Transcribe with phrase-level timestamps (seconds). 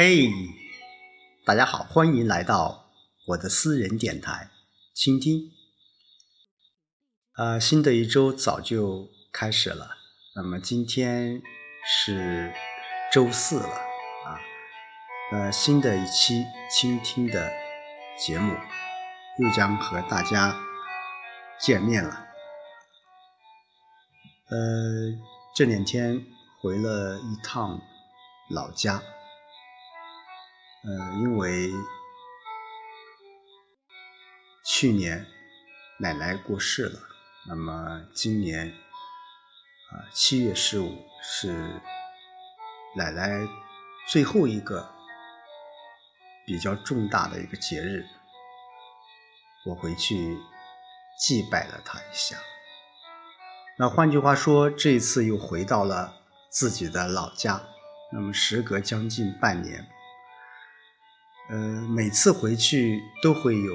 [0.00, 0.30] 嘿，
[1.44, 2.84] 大家好，欢迎来到
[3.26, 4.48] 我的私人电台，
[4.94, 5.50] 倾听。
[7.34, 9.96] 呃，新的一周早就开始了，
[10.36, 11.42] 那么今天
[11.84, 12.54] 是
[13.12, 14.38] 周四了啊，
[15.32, 17.50] 呃，新的一期倾听的
[18.16, 18.54] 节目
[19.40, 20.56] 又将和大家
[21.60, 22.24] 见面了。
[24.48, 25.18] 呃，
[25.56, 26.24] 这两天
[26.60, 27.80] 回了一趟
[28.48, 29.02] 老家。
[30.84, 31.70] 呃，因为
[34.64, 35.26] 去年
[35.98, 37.00] 奶奶过世了，
[37.46, 41.80] 那么今年啊七月十五是
[42.96, 43.46] 奶奶
[44.06, 44.88] 最后一个
[46.46, 48.06] 比较重大的一个节日，
[49.66, 50.38] 我回去
[51.18, 52.38] 祭拜了她一下。
[53.76, 56.14] 那换句话说，这一次又回到了
[56.50, 57.60] 自己的老家，
[58.12, 59.86] 那么时隔将近半年。
[61.50, 61.56] 呃，
[61.88, 63.74] 每次回去都会有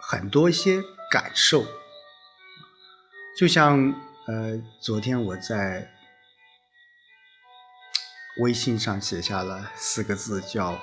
[0.00, 1.64] 很多一些感受，
[3.38, 3.78] 就像
[4.26, 5.88] 呃，昨天我在
[8.40, 10.76] 微信上写下了四个字，叫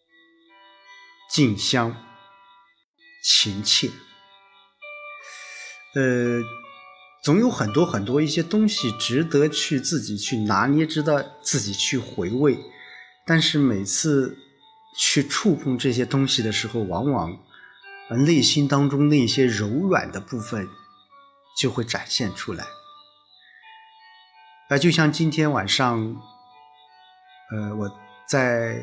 [1.30, 1.94] “近乡
[3.22, 3.86] 情切”。
[5.94, 6.61] 呃。
[7.22, 12.58] 总有很多很多一些东西值得去自己去拿捏，值得自己去回味。
[13.24, 14.36] 但是每次
[14.98, 17.38] 去触碰这些东西的时候，往往
[18.26, 20.68] 内心当中那些柔软的部分
[21.56, 22.66] 就会展现出来。
[24.68, 26.16] 啊，就像今天晚上，
[27.52, 28.82] 呃，我在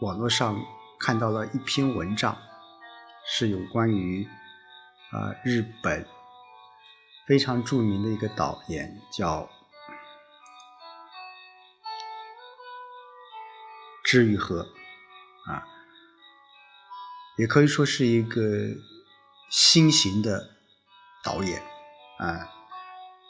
[0.00, 0.56] 网络上
[1.00, 2.38] 看到了一篇文章，
[3.26, 4.24] 是有关于
[5.10, 6.06] 啊日本。
[7.26, 9.48] 非常著名的一个导演叫
[14.04, 14.66] 知愈和
[15.46, 15.62] 啊，
[17.38, 18.40] 也可以说是一个
[19.50, 20.50] 新型的
[21.24, 21.62] 导演
[22.18, 22.48] 啊。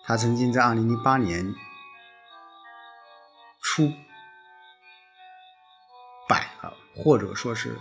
[0.05, 1.55] 他曾经在二零零八年
[3.63, 3.89] 出
[6.29, 7.79] 版了，或者说是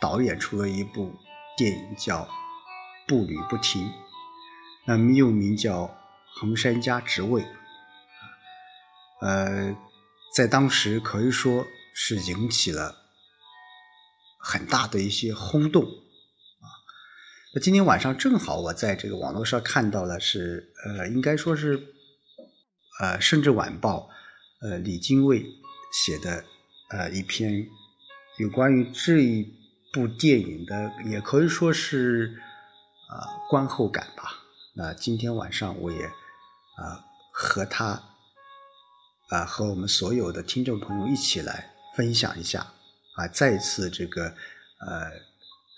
[0.00, 1.14] 导演出了一部
[1.56, 2.24] 电影叫
[3.08, 3.88] 《步履不停》。
[4.84, 5.96] 那么又名叫
[6.34, 7.46] 横山家职位，
[9.20, 9.76] 呃，
[10.34, 12.96] 在当时可以说是引起了
[14.40, 16.66] 很大的一些轰动啊。
[17.54, 21.76] 那今天晚上正好我在这个网络上看到了，是呃，应该说是
[23.00, 24.10] 呃《甚至晚报》
[24.68, 25.46] 呃李金卫
[25.92, 26.44] 写的
[26.90, 27.68] 呃一篇
[28.38, 29.54] 有关于这一
[29.92, 32.42] 部电影的，也可以说是
[33.08, 34.40] 啊观后感吧。
[34.74, 38.02] 那今天晚上我也啊和他
[39.28, 42.72] 啊和我们所有的听众朋友一起来分享一下
[43.16, 45.10] 啊再次这个呃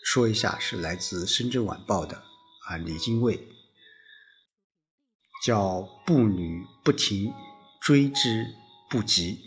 [0.04, 2.22] 说一下是来自深圳晚报的
[2.68, 3.48] 啊李金卫
[5.44, 7.34] 叫步履不停
[7.80, 8.46] 追之
[8.88, 9.40] 不及，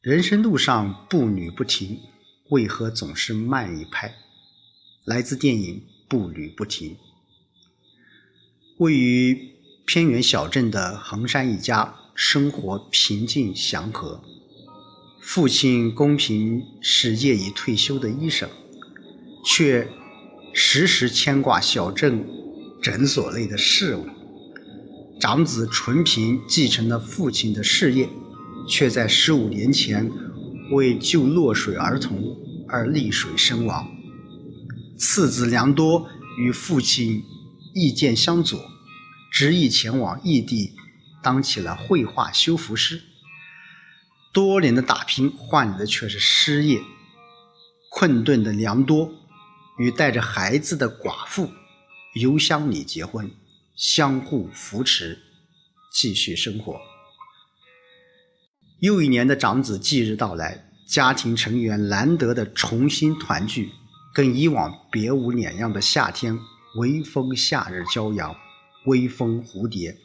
[0.00, 2.09] 人生路上步履不停。
[2.50, 4.12] 为何总是慢一拍？
[5.04, 5.76] 来自电影
[6.08, 6.90] 《步履不停》。
[8.78, 9.52] 位于
[9.86, 14.20] 偏远小镇的横山一家生活平静祥和。
[15.20, 18.50] 父亲公平是业已退休的医生，
[19.44, 19.88] 却
[20.52, 22.26] 时时牵挂小镇
[22.82, 24.08] 诊所内的事务。
[25.20, 28.08] 长子纯平继承了父亲的事业，
[28.68, 30.10] 却在十五年前。
[30.70, 32.36] 为救落水儿童
[32.68, 33.90] 而溺水身亡。
[34.96, 36.08] 次子良多
[36.38, 37.22] 与父亲
[37.74, 38.70] 意见相左，
[39.32, 40.72] 执意前往异地
[41.22, 43.02] 当起了绘画修复师。
[44.32, 46.80] 多年的打拼换来的却是失业。
[47.90, 49.12] 困顿的良多
[49.78, 51.50] 与带着孩子的寡妇
[52.14, 53.28] 邮箱里结婚，
[53.74, 55.18] 相互扶持，
[55.92, 56.80] 继续生活。
[58.78, 63.70] 又一年的长子忌日到来，家庭成员难得的重新团聚，
[64.12, 66.36] 跟以往别无两样的夏天，
[66.78, 68.34] 微风夏日骄阳，
[68.86, 69.96] 微风蝴蝶，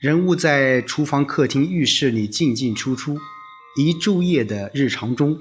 [0.00, 3.16] 人物在厨房、客厅、浴室里进进出出，
[3.78, 5.38] 一昼夜的日常中，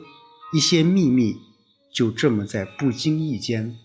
[0.53, 1.35] 一些秘密
[1.91, 3.75] 就这么在不经意间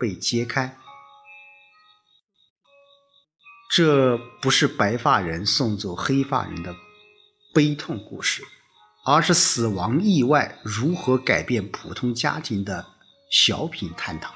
[0.00, 0.76] 被揭开。
[3.70, 6.74] 这不是白发人送走黑发人的。
[7.54, 8.42] 悲痛故事，
[9.10, 12.84] 而是死亡意外如何改变普通家庭的
[13.30, 14.34] 小品探讨。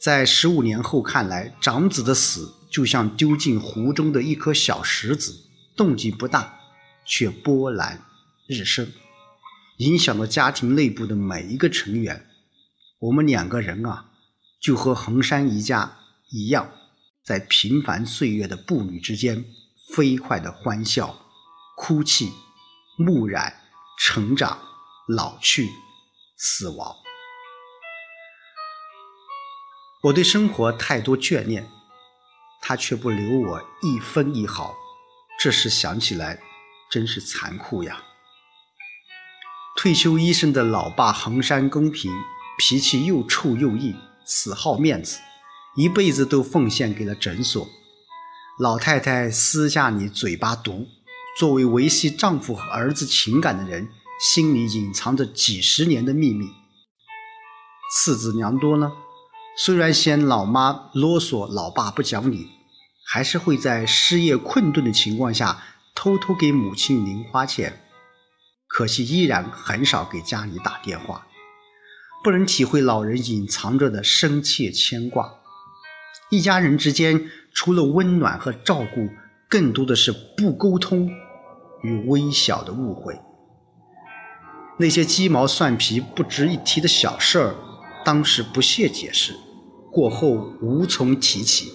[0.00, 5.38] 在十五年后看来，长子的死就像丢进湖中的一颗小石子，
[5.76, 6.60] 动静不大，
[7.04, 8.02] 却波澜
[8.46, 8.90] 日生，
[9.76, 12.26] 影响了家庭内部的每一个成员。
[13.00, 14.06] 我们两个人啊，
[14.62, 15.98] 就和衡山一家
[16.30, 16.70] 一样，
[17.22, 19.44] 在平凡岁月的步履之间，
[19.94, 21.26] 飞快的欢笑、
[21.76, 22.32] 哭泣、
[22.98, 23.62] 暮染、
[23.98, 24.58] 成长、
[25.06, 25.70] 老去、
[26.36, 26.94] 死亡。
[30.02, 31.66] 我对生活太多眷恋，
[32.60, 34.74] 他却不留我一分一毫。
[35.40, 36.40] 这时想起来，
[36.90, 38.02] 真是残酷呀。
[39.76, 42.12] 退休医生的老爸横山公平。
[42.60, 45.20] 脾气又臭又硬，死好面子，
[45.76, 47.68] 一辈子都奉献给了诊所。
[48.58, 50.88] 老太太私下里嘴巴毒，
[51.38, 53.86] 作为维系丈夫和儿子情感的人，
[54.20, 56.48] 心里隐藏着几十年的秘密。
[57.94, 58.90] 次子娘多呢，
[59.56, 62.48] 虽然嫌老妈啰嗦，老爸不讲理，
[63.06, 65.62] 还是会在失业困顿的情况下
[65.94, 67.84] 偷偷给母亲零花钱。
[68.66, 71.28] 可惜依然很少给家里打电话。
[72.24, 75.34] 不能体会老人隐藏着的深切牵挂，
[76.30, 79.08] 一家人之间除了温暖和照顾，
[79.48, 81.08] 更多的是不沟通
[81.82, 83.18] 与微小的误会。
[84.78, 87.54] 那些鸡毛蒜皮不值一提的小事儿，
[88.04, 89.34] 当时不屑解释，
[89.90, 91.72] 过后无从提起，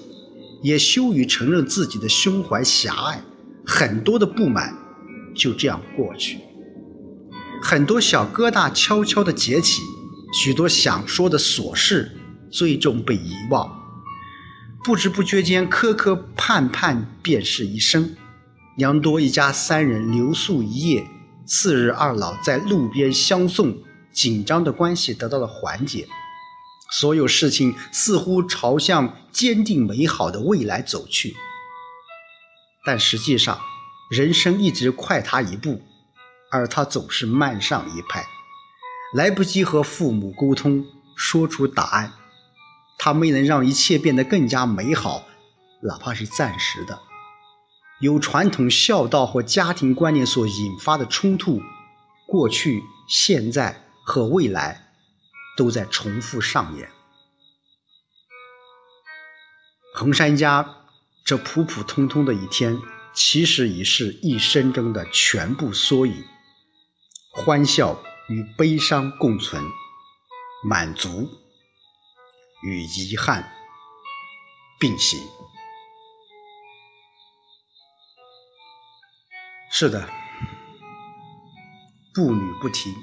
[0.61, 3.21] 也羞于承认自己的胸怀狭隘，
[3.65, 4.73] 很多的不满
[5.35, 6.39] 就这样过去，
[7.61, 9.81] 很多小疙瘩悄悄地结起。
[10.33, 12.11] 许多想说的琐事，
[12.49, 13.79] 最终被遗忘。
[14.83, 18.15] 不知不觉间，磕磕绊绊便是一生。
[18.77, 21.07] 杨多一家三人留宿一夜，
[21.45, 23.77] 次日二老在路边相送，
[24.11, 26.07] 紧张的关系得到了缓解。
[26.91, 31.35] 所有事情似乎朝向坚定美好的未来走去，
[32.83, 33.59] 但实际上，
[34.09, 35.81] 人生一直快他一步，
[36.51, 38.25] 而他总是慢上一拍。
[39.13, 40.83] 来不及和父母沟通，
[41.15, 42.13] 说出答案，
[42.97, 45.27] 他没能让一切变得更加美好，
[45.83, 46.99] 哪怕是暂时的。
[48.03, 51.61] 由传统孝道或家庭观念所引发的冲突，
[52.27, 54.91] 过去、现在和未来，
[55.55, 56.91] 都在重复上演。
[59.95, 60.83] 衡山家
[61.23, 62.77] 这普普通通的一天，
[63.13, 66.23] 其实已是一生中的全部缩影，
[67.31, 68.03] 欢笑。
[68.29, 69.61] 与悲伤共存，
[70.63, 71.29] 满足
[72.63, 73.51] 与遗憾
[74.79, 75.19] 并行。
[79.75, 80.07] 是的，
[82.13, 82.93] 步履不停，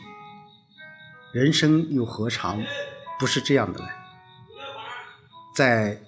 [1.32, 2.64] 人生又何尝
[3.18, 3.88] 不是这样的呢？
[5.52, 6.00] 在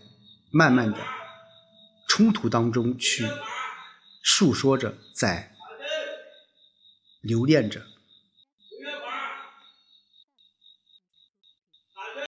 [0.52, 0.98] 慢慢的
[2.08, 3.26] 冲突当中去
[4.22, 5.52] 诉说着，在
[7.22, 7.82] 留恋着。